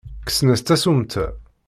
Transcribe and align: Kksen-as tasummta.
Kksen-as 0.27 0.61
tasummta. 0.63 1.25